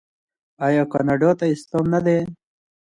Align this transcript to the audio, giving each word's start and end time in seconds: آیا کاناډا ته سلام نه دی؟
آیا 0.67 0.83
کاناډا 0.91 1.31
ته 1.39 1.45
سلام 1.63 1.85
نه 1.93 1.99
دی؟ 2.05 2.17